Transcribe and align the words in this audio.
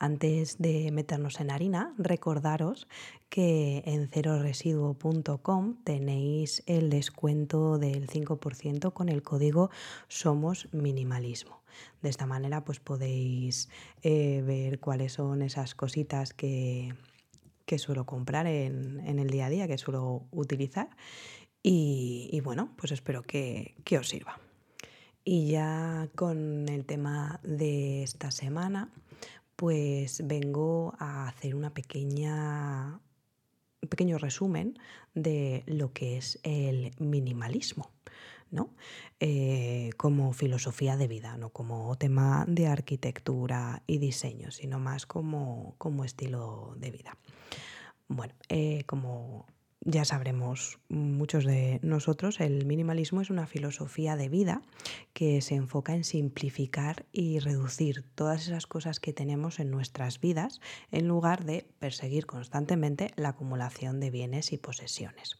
Antes 0.00 0.58
de 0.58 0.92
meternos 0.92 1.40
en 1.40 1.50
harina, 1.50 1.92
recordaros 1.98 2.86
que 3.28 3.82
en 3.84 4.08
ceroresiduo.com 4.08 5.82
tenéis 5.82 6.62
el 6.66 6.88
descuento 6.88 7.78
del 7.78 8.06
5% 8.06 8.92
con 8.92 9.08
el 9.08 9.24
código 9.24 9.70
Somos 10.06 10.68
Minimalismo. 10.70 11.62
De 12.00 12.10
esta 12.10 12.26
manera 12.26 12.64
pues 12.64 12.78
podéis 12.78 13.70
eh, 14.02 14.42
ver 14.46 14.78
cuáles 14.78 15.14
son 15.14 15.42
esas 15.42 15.74
cositas 15.74 16.32
que, 16.32 16.94
suelo 17.76 18.06
comprar 18.06 18.46
en, 18.46 19.18
el 19.18 19.30
día 19.30 19.46
a 19.46 19.50
día, 19.50 19.66
que 19.66 19.78
suelo 19.78 20.26
utilizar. 20.30 20.90
Y, 21.60 22.40
bueno, 22.44 22.72
pues 22.76 22.92
espero 22.92 23.22
que, 23.22 23.74
que 23.84 23.98
os 23.98 24.08
sirva. 24.08 24.38
Y 25.24 25.50
ya 25.50 26.08
con 26.14 26.68
el 26.68 26.86
tema 26.86 27.40
de 27.42 28.02
esta 28.04 28.30
semana, 28.30 28.90
pues 29.58 30.22
vengo 30.24 30.94
a 31.00 31.26
hacer 31.26 31.56
una 31.56 31.74
pequeña, 31.74 33.00
un 33.82 33.88
pequeño 33.88 34.16
resumen 34.16 34.78
de 35.14 35.64
lo 35.66 35.92
que 35.92 36.16
es 36.16 36.38
el 36.44 36.92
minimalismo. 37.00 37.90
¿no? 38.52 38.70
Eh, 39.18 39.90
como 39.96 40.32
filosofía 40.32 40.96
de 40.96 41.08
vida, 41.08 41.36
no 41.36 41.50
como 41.50 41.98
tema 41.98 42.44
de 42.46 42.68
arquitectura 42.68 43.82
y 43.88 43.98
diseño, 43.98 44.52
sino 44.52 44.78
más 44.78 45.06
como, 45.06 45.74
como 45.76 46.04
estilo 46.04 46.74
de 46.78 46.92
vida. 46.92 47.18
Bueno, 48.06 48.34
eh, 48.48 48.84
como 48.86 49.44
ya 49.80 50.04
sabremos 50.04 50.78
muchos 50.88 51.44
de 51.44 51.78
nosotros, 51.82 52.40
el 52.40 52.66
minimalismo 52.66 53.20
es 53.20 53.30
una 53.30 53.46
filosofía 53.46 54.16
de 54.16 54.28
vida 54.28 54.62
que 55.12 55.40
se 55.40 55.54
enfoca 55.54 55.94
en 55.94 56.04
simplificar 56.04 57.06
y 57.12 57.38
reducir 57.38 58.04
todas 58.14 58.42
esas 58.42 58.66
cosas 58.66 59.00
que 59.00 59.12
tenemos 59.12 59.60
en 59.60 59.70
nuestras 59.70 60.20
vidas 60.20 60.60
en 60.90 61.06
lugar 61.06 61.44
de 61.44 61.66
perseguir 61.78 62.26
constantemente 62.26 63.12
la 63.16 63.30
acumulación 63.30 64.00
de 64.00 64.10
bienes 64.10 64.52
y 64.52 64.58
posesiones. 64.58 65.38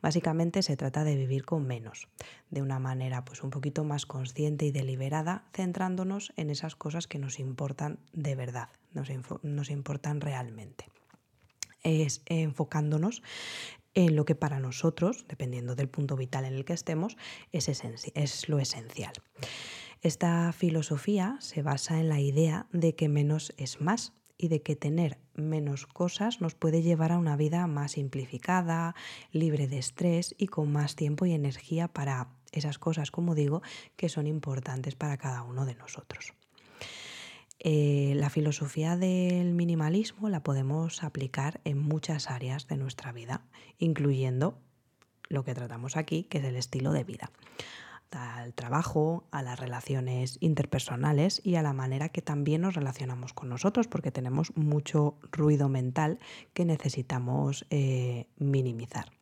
Básicamente 0.00 0.62
se 0.62 0.76
trata 0.76 1.02
de 1.02 1.16
vivir 1.16 1.44
con 1.44 1.66
menos, 1.66 2.08
de 2.50 2.62
una 2.62 2.78
manera 2.78 3.24
pues 3.24 3.42
un 3.42 3.50
poquito 3.50 3.84
más 3.84 4.06
consciente 4.06 4.66
y 4.66 4.70
deliberada, 4.70 5.44
centrándonos 5.52 6.32
en 6.36 6.50
esas 6.50 6.76
cosas 6.76 7.06
que 7.06 7.18
nos 7.18 7.40
importan 7.40 7.98
de 8.12 8.36
verdad, 8.36 8.68
nos, 8.92 9.08
nos 9.42 9.70
importan 9.70 10.20
realmente 10.20 10.86
es 11.82 12.22
enfocándonos 12.26 13.22
en 13.94 14.16
lo 14.16 14.24
que 14.24 14.34
para 14.34 14.60
nosotros, 14.60 15.26
dependiendo 15.28 15.74
del 15.74 15.88
punto 15.88 16.16
vital 16.16 16.44
en 16.44 16.54
el 16.54 16.64
que 16.64 16.72
estemos, 16.72 17.16
es, 17.52 17.68
es 17.68 18.48
lo 18.48 18.58
esencial. 18.60 19.12
Esta 20.00 20.52
filosofía 20.52 21.36
se 21.40 21.62
basa 21.62 21.98
en 21.98 22.08
la 22.08 22.20
idea 22.20 22.66
de 22.72 22.94
que 22.94 23.08
menos 23.08 23.52
es 23.56 23.80
más 23.80 24.12
y 24.36 24.48
de 24.48 24.62
que 24.62 24.76
tener 24.76 25.18
menos 25.34 25.86
cosas 25.86 26.40
nos 26.40 26.54
puede 26.54 26.82
llevar 26.82 27.10
a 27.10 27.18
una 27.18 27.36
vida 27.36 27.66
más 27.66 27.92
simplificada, 27.92 28.94
libre 29.32 29.66
de 29.66 29.78
estrés 29.78 30.34
y 30.38 30.46
con 30.46 30.70
más 30.70 30.94
tiempo 30.94 31.26
y 31.26 31.32
energía 31.32 31.88
para 31.88 32.28
esas 32.52 32.78
cosas, 32.78 33.10
como 33.10 33.34
digo, 33.34 33.62
que 33.96 34.08
son 34.08 34.28
importantes 34.28 34.94
para 34.94 35.16
cada 35.16 35.42
uno 35.42 35.66
de 35.66 35.74
nosotros. 35.74 36.32
Eh, 37.60 38.12
la 38.16 38.30
filosofía 38.30 38.96
del 38.96 39.52
minimalismo 39.52 40.28
la 40.28 40.42
podemos 40.42 41.02
aplicar 41.02 41.60
en 41.64 41.78
muchas 41.78 42.30
áreas 42.30 42.68
de 42.68 42.76
nuestra 42.76 43.12
vida, 43.12 43.42
incluyendo 43.78 44.58
lo 45.28 45.44
que 45.44 45.54
tratamos 45.54 45.96
aquí, 45.96 46.24
que 46.24 46.38
es 46.38 46.44
el 46.44 46.56
estilo 46.56 46.92
de 46.92 47.04
vida 47.04 47.30
al 48.10 48.54
trabajo, 48.54 49.24
a 49.30 49.42
las 49.42 49.58
relaciones 49.58 50.38
interpersonales 50.40 51.40
y 51.44 51.56
a 51.56 51.62
la 51.62 51.72
manera 51.72 52.08
que 52.08 52.22
también 52.22 52.62
nos 52.62 52.74
relacionamos 52.74 53.32
con 53.32 53.48
nosotros, 53.48 53.86
porque 53.86 54.10
tenemos 54.10 54.56
mucho 54.56 55.18
ruido 55.30 55.68
mental 55.68 56.18
que 56.54 56.64
necesitamos 56.64 57.66
eh, 57.70 58.26
minimizar. 58.38 59.12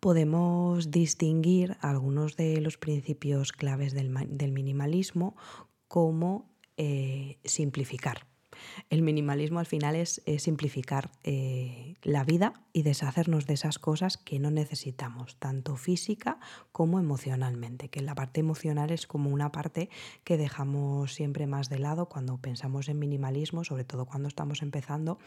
Podemos 0.00 0.90
distinguir 0.90 1.76
algunos 1.80 2.36
de 2.36 2.60
los 2.60 2.78
principios 2.78 3.52
claves 3.52 3.92
del, 3.92 4.12
del 4.30 4.52
minimalismo 4.52 5.36
como 5.88 6.50
eh, 6.82 7.36
simplificar. 7.44 8.26
El 8.88 9.02
minimalismo 9.02 9.58
al 9.58 9.66
final 9.66 9.96
es, 9.96 10.22
simplificar 10.38 11.10
eh, 11.24 11.96
la 12.02 12.24
vida 12.24 12.54
y 12.72 12.84
deshacernos 12.84 13.46
de 13.46 13.52
esas 13.52 13.78
cosas 13.78 14.16
que 14.16 14.38
no 14.38 14.50
necesitamos, 14.50 15.36
tanto 15.38 15.76
física 15.76 16.38
como 16.72 16.98
emocionalmente, 16.98 17.90
que 17.90 18.00
la 18.00 18.14
parte 18.14 18.40
emocional 18.40 18.90
es 18.92 19.06
como 19.06 19.28
una 19.28 19.52
parte 19.52 19.90
que 20.24 20.38
dejamos 20.38 21.12
siempre 21.12 21.46
más 21.46 21.68
de 21.68 21.80
lado 21.80 22.08
cuando 22.08 22.38
pensamos 22.38 22.88
en 22.88 22.98
minimalismo, 22.98 23.62
sobre 23.62 23.84
todo 23.84 24.06
cuando 24.06 24.28
estamos 24.28 24.62
empezando, 24.62 25.18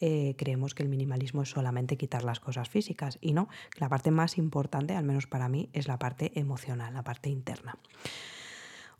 eh, 0.00 0.34
creemos 0.36 0.74
que 0.74 0.82
el 0.82 0.88
minimalismo 0.88 1.42
es 1.42 1.50
solamente 1.50 1.96
quitar 1.96 2.24
las 2.24 2.40
cosas 2.40 2.68
físicas 2.68 3.16
y 3.20 3.32
no, 3.32 3.48
la 3.78 3.88
parte 3.88 4.10
más 4.10 4.38
importante, 4.38 4.96
al 4.96 5.04
menos 5.04 5.28
para 5.28 5.48
mí, 5.48 5.70
es 5.72 5.86
la 5.86 6.00
parte 6.00 6.32
emocional, 6.34 6.94
la 6.94 7.04
parte 7.04 7.30
interna. 7.30 7.78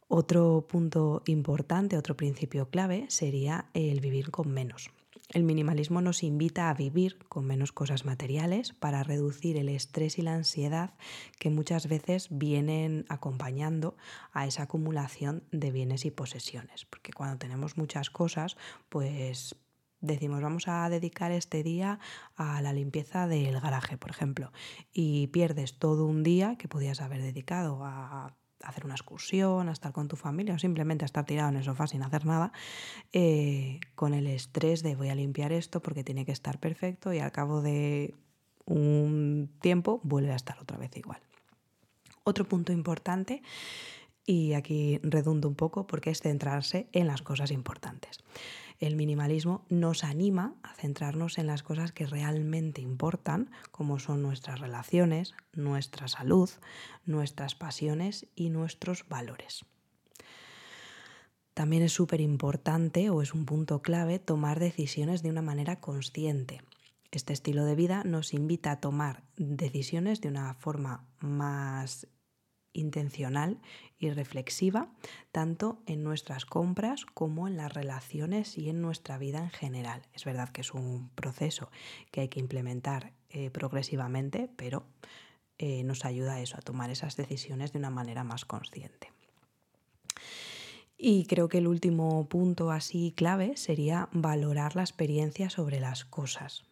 Otro 0.09 0.67
punto 0.69 1.23
importante, 1.27 1.99
otro 1.99 2.17
principio 2.17 2.71
clave 2.71 3.07
sería 3.09 3.67
el 3.75 4.01
vivir 4.01 4.31
con 4.31 4.51
menos. 4.51 4.93
El 5.31 5.43
minimalismo 5.43 6.01
nos 6.01 6.23
invita 6.23 6.71
a 6.71 6.75
vivir 6.75 7.19
con 7.29 7.45
menos 7.45 7.73
cosas 7.73 8.05
materiales 8.05 8.73
para 8.73 9.03
reducir 9.03 9.57
el 9.57 9.69
estrés 9.69 10.19
y 10.19 10.23
la 10.23 10.35
ansiedad 10.35 10.95
que 11.41 11.51
muchas 11.51 11.89
veces 11.89 12.29
vienen 12.31 13.05
acompañando 13.09 13.97
a 14.33 14.47
esa 14.47 14.63
acumulación 14.63 15.43
de 15.51 15.73
bienes 15.73 16.05
y 16.05 16.13
posesiones. 16.13 16.85
Porque 16.85 17.13
cuando 17.13 17.39
tenemos 17.39 17.77
muchas 17.77 18.09
cosas, 18.09 18.57
pues 18.89 19.57
decimos 20.01 20.41
vamos 20.41 20.69
a 20.69 20.89
dedicar 20.89 21.33
este 21.33 21.65
día 21.65 21.99
a 22.37 22.63
la 22.63 22.73
limpieza 22.73 23.27
del 23.27 23.59
garaje, 23.59 23.99
por 23.99 24.11
ejemplo, 24.11 24.53
y 24.93 25.27
pierdes 25.29 25.81
todo 25.81 26.07
un 26.07 26.23
día 26.23 26.55
que 26.57 26.69
podías 26.69 27.01
haber 27.01 27.21
dedicado 27.21 27.85
a 27.85 28.37
hacer 28.69 28.85
una 28.85 28.95
excursión, 28.95 29.69
a 29.69 29.73
estar 29.73 29.93
con 29.93 30.09
tu 30.09 30.17
familia 30.17 30.55
o 30.55 30.59
simplemente 30.59 31.05
a 31.05 31.07
estar 31.07 31.25
tirado 31.25 31.49
en 31.49 31.57
el 31.57 31.65
sofá 31.65 31.87
sin 31.87 32.03
hacer 32.03 32.27
nada, 32.27 32.53
eh, 33.13 33.81
con 33.95 34.15
el 34.15 34.27
estrés 34.27 34.83
de 34.83 34.97
voy 34.97 35.09
a 35.09 35.15
limpiar 35.15 35.53
esto 35.53 35.81
porque 35.81 36.05
tiene 36.05 36.25
que 36.25 36.33
estar 36.33 36.59
perfecto 36.59 37.13
y 37.13 37.19
al 37.19 37.33
cabo 37.33 37.63
de 37.63 38.15
un 38.65 39.51
tiempo 39.61 40.01
vuelve 40.03 40.33
a 40.33 40.37
estar 40.37 40.59
otra 40.61 40.77
vez 40.77 40.97
igual. 40.97 41.21
Otro 42.25 42.45
punto 42.45 42.73
importante, 42.73 43.43
y 44.27 44.55
aquí 44.55 44.99
redundo 45.03 45.49
un 45.49 45.55
poco 45.55 45.87
porque 45.87 46.11
es 46.11 46.21
centrarse 46.21 46.89
en 46.93 47.07
las 47.07 47.23
cosas 47.23 47.53
importantes. 47.53 48.19
El 48.79 48.97
minimalismo 48.97 49.65
nos 49.69 50.05
anima 50.05 50.55
a 50.63 50.75
centrarnos 50.75 51.39
en 51.39 51.47
las 51.47 51.63
cosas 51.63 51.93
que 51.93 52.07
realmente 52.07 52.83
importan, 52.83 53.51
como 53.71 53.99
son 53.99 54.23
nuestras 54.23 54.61
relaciones, 54.61 55.35
nuestra 55.53 56.09
salud, 56.09 56.51
nuestras 57.05 57.55
pasiones 57.55 58.27
y 58.35 58.51
nuestros 58.51 59.09
valores. 59.09 59.65
También 61.55 61.83
es 61.83 61.93
súper 61.93 62.21
importante 62.21 63.09
o 63.09 63.23
es 63.23 63.33
un 63.33 63.47
punto 63.47 63.81
clave 63.81 64.19
tomar 64.19 64.61
decisiones 64.61 65.23
de 65.23 65.31
una 65.31 65.41
manera 65.41 65.81
consciente. 65.81 66.61
Este 67.11 67.33
estilo 67.33 67.65
de 67.65 67.75
vida 67.75 68.05
nos 68.05 68.35
invita 68.35 68.73
a 68.73 68.81
tomar 68.81 69.23
decisiones 69.39 70.21
de 70.21 70.29
una 70.29 70.53
forma 70.53 71.07
más 71.19 72.09
intencional 72.77 73.59
y 73.99 74.11
reflexiva, 74.11 74.89
tanto 75.33 75.81
en 75.87 76.05
nuestras 76.05 76.45
compras 76.45 77.07
como 77.07 77.49
en 77.49 77.57
las 77.57 77.73
relaciones 77.73 78.59
y 78.59 78.69
en 78.69 78.83
nuestra 78.83 79.19
vida 79.19 79.39
en 79.39 79.51
general. 79.51 80.03
Es 80.13 80.25
verdad 80.25 80.51
que 80.51 80.61
es 80.61 80.75
un 80.75 81.11
proceso 81.15 81.71
que 82.11 82.23
hay 82.23 82.29
que 82.29 82.41
implementar 82.41 83.13
eh, 83.31 83.51
progresivamente, 83.51 84.49
pero 84.57 84.85
eh, 85.59 85.83
nos 85.85 86.05
ayuda 86.05 86.35
a 86.35 86.41
eso, 86.41 86.57
a 86.59 86.63
tomar 86.63 86.91
esas 86.91 87.17
decisiones 87.17 87.73
de 87.73 87.79
una 87.79 87.91
manera 87.91 88.25
más 88.25 88.45
consciente. 88.45 89.13
Y 90.99 91.27
creo 91.27 91.49
que 91.49 91.59
el 91.59 91.67
último 91.67 92.27
punto 92.29 92.71
así 92.71 93.13
clave 93.15 93.57
sería 93.57 94.09
valorar 94.13 94.77
la 94.77 94.83
experiencia 94.83 95.51
sobre 95.51 95.79
las 95.81 96.05
cosas. 96.05 96.65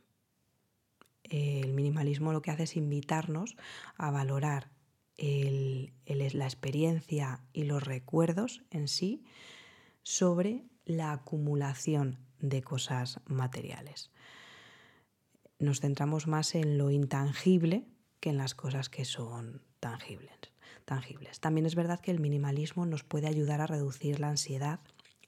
El 1.25 1.73
minimalismo 1.73 2.33
lo 2.33 2.43
que 2.43 2.51
hace 2.51 2.65
es 2.65 2.77
invitarnos 2.77 3.57
a 3.97 4.11
valorar 4.11 4.69
la 5.19 6.45
experiencia 6.45 7.41
y 7.53 7.65
los 7.65 7.83
recuerdos 7.83 8.63
en 8.71 8.89
sí 8.89 9.25
sobre 10.03 10.65
la 10.85 11.13
acumulación 11.13 12.19
de 12.41 12.63
cosas 12.63 13.21
materiales. 13.27 14.11
Nos 15.59 15.81
centramos 15.81 16.27
más 16.27 16.55
en 16.55 16.79
lo 16.79 16.91
intangible 16.91 17.87
que 18.21 18.31
en 18.31 18.39
las 18.39 18.55
cosas 18.55 18.89
que 18.89 19.05
son 19.05 19.63
tangibles. 19.81 20.31
tangibles. 20.85 21.41
También 21.41 21.65
es 21.67 21.75
verdad 21.75 22.01
que 22.01 22.11
el 22.11 22.21
minimalismo 22.21 22.85
nos 22.85 23.05
puede 23.05 23.27
ayudar 23.27 23.61
a 23.61 23.67
reducir 23.67 24.21
la 24.21 24.29
ansiedad 24.29 24.81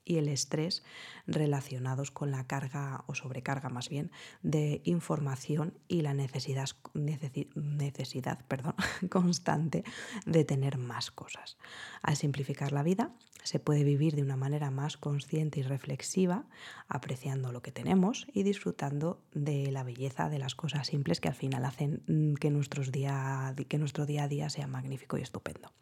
y 0.06 0.16
el 0.16 0.28
estrés 0.28 0.82
relacionados 1.26 2.10
con 2.10 2.30
la 2.30 2.46
carga 2.46 3.04
o 3.06 3.14
sobrecarga 3.14 3.68
más 3.68 3.90
bien 3.90 4.10
de 4.42 4.80
información 4.84 5.74
y 5.88 6.00
la 6.00 6.14
necesidad, 6.14 6.70
necesidad 6.94 8.38
perdón, 8.46 8.74
constante 9.10 9.84
de 10.24 10.44
tener 10.44 10.78
más 10.78 11.10
cosas. 11.10 11.58
Al 12.00 12.16
simplificar 12.16 12.72
la 12.72 12.82
vida 12.82 13.10
se 13.42 13.60
puede 13.60 13.84
vivir 13.84 14.16
de 14.16 14.22
una 14.22 14.36
manera 14.36 14.70
más 14.70 14.96
consciente 14.96 15.60
y 15.60 15.62
reflexiva, 15.62 16.46
apreciando 16.88 17.52
lo 17.52 17.62
que 17.62 17.70
tenemos 17.70 18.26
y 18.32 18.42
disfrutando 18.42 19.20
de 19.34 19.70
la 19.70 19.84
belleza 19.84 20.28
de 20.28 20.38
las 20.38 20.54
cosas 20.54 20.88
simples 20.88 21.20
que 21.20 21.28
al 21.28 21.34
final 21.34 21.64
hacen 21.64 22.02
mm, 22.06 22.34
que, 22.34 22.50
nuestros 22.50 22.90
día, 22.90 23.54
que 23.68 23.78
nuestro 23.78 24.06
día 24.06 24.24
a 24.24 24.28
día 24.28 24.50
sea 24.50 24.66
magnífico 24.66 25.18
y 25.18 25.22
estupendo. 25.22 25.72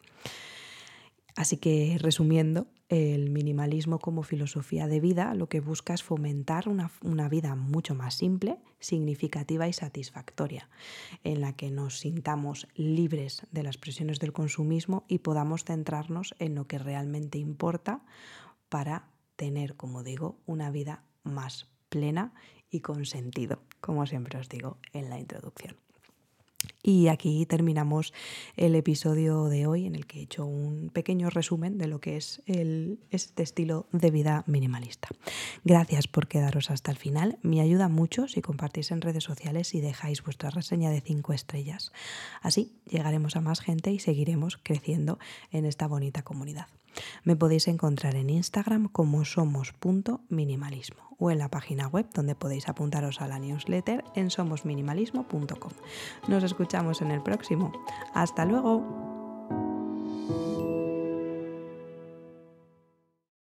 Así 1.45 1.59
que, 1.59 1.99
resumiendo, 2.01 2.69
el 2.89 3.29
minimalismo 3.29 3.99
como 3.99 4.23
filosofía 4.23 4.87
de 4.87 4.99
vida 4.99 5.35
lo 5.35 5.47
que 5.47 5.61
busca 5.61 5.93
es 5.93 6.03
fomentar 6.03 6.71
una, 6.71 6.91
una, 7.03 7.29
vida 7.29 7.55
mucho 7.55 7.95
más 7.95 8.15
simple, 8.15 8.57
significativa 8.81 9.69
y 9.69 9.75
satisfactoria, 9.75 10.71
en 11.23 11.43
la 11.43 11.53
que 11.53 11.71
nos 11.71 11.99
sintamos 11.99 12.67
libres 12.77 13.47
de 13.51 13.63
las 13.63 13.77
presiones 13.77 14.21
del 14.21 14.33
consumismo 14.33 15.05
y 15.07 15.19
podamos 15.19 15.65
centrarnos 15.65 16.35
en 16.39 16.55
lo 16.55 16.67
que 16.67 16.79
realmente 16.79 17.37
importa 17.37 18.07
para 18.71 19.11
tener, 19.37 19.77
como 19.77 20.03
digo, 20.03 20.39
una 20.47 20.71
vida 20.71 21.05
más 21.25 21.69
plena 21.91 22.33
y 22.71 22.81
con 22.81 23.05
sentido, 23.05 23.61
como 23.83 24.07
siempre 24.07 24.39
os 24.39 24.49
digo 24.49 24.79
en 24.95 25.11
la 25.11 25.19
introducción. 25.19 25.84
Y 26.87 27.09
aquí 27.09 27.47
terminamos 27.47 28.13
el 28.59 28.75
episodio 28.75 29.47
de 29.47 29.67
hoy 29.67 29.87
en 29.87 29.95
el 29.95 30.05
que 30.05 30.21
he 30.21 30.23
hecho 30.25 30.45
un 30.45 30.91
pequeño 30.93 31.31
resumen 31.31 31.79
de 31.79 31.87
lo 31.87 31.99
que 31.99 32.19
es 32.19 32.43
este 32.47 33.43
estilo 33.43 33.87
de 33.91 34.11
vida 34.11 34.45
minimalista. 34.47 35.09
Gracias 35.65 36.07
por 36.07 36.29
quedaros 36.29 36.71
hasta 36.71 36.91
el 36.91 36.99
final. 36.99 37.39
Me 37.41 37.63
ayuda 37.63 37.89
mucho 37.89 38.29
si 38.29 38.43
compartís 38.43 38.91
en 38.91 39.01
redes 39.01 39.25
sociales 39.25 39.75
y 39.75 39.81
dejáis 39.81 40.23
vuestra 40.23 40.51
reseña 40.51 40.91
de 40.91 41.01
5 41.01 41.33
estrellas. 41.33 41.91
Así 42.43 42.75
llegaremos 42.87 43.35
a 43.37 43.41
más 43.41 43.61
gente 43.61 43.91
y 43.91 43.99
seguiremos 43.99 44.59
creciendo 44.63 45.19
en 45.53 45.65
esta 45.65 45.87
bonita 45.87 46.21
comunidad. 46.21 46.67
Me 47.25 47.37
podéis 47.37 47.69
encontrar 47.69 48.17
en 48.17 48.31
Instagram 48.31 48.89
como 48.89 49.25
somos.minimalismo 49.25 51.17
o 51.19 51.31
en 51.31 51.39
la 51.39 51.49
página 51.49 51.89
web 51.89 52.07
donde 52.15 52.35
podéis 52.35 52.69
apuntaros 52.69 53.21
a 53.21 53.29
la 53.29 53.39
newsletter 53.39 54.05
en 54.15 54.31
somosminimalismo.com. 54.31 55.73
Nos 56.29 56.43
escuchamos 56.43 57.03
en 57.03 57.11
el 57.11 57.23
próximo. 57.23 57.73
Hasta 58.15 58.45
luego. 58.45 59.04